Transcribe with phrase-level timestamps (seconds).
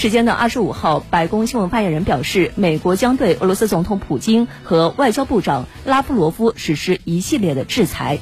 [0.00, 8.18] 时间的二十五号白宫新闻发言人表示美国将对俄罗斯总统普京和外交部长拉夫罗夫实施一系列的制裁。